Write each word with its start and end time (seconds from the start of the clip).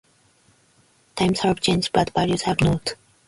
Times 1.15 1.41
have 1.41 1.59
changed 1.59 1.93
but 1.93 2.09
values 2.15 2.41
have 2.41 2.59
not. 2.59 2.95